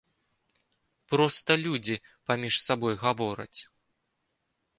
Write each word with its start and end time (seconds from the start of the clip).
Проста 1.11 1.51
людзі 1.65 1.95
паміж 2.31 2.55
сабой 2.65 2.95
гавораць. 3.03 3.59